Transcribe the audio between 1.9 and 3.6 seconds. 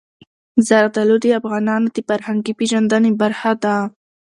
د فرهنګي پیژندنې برخه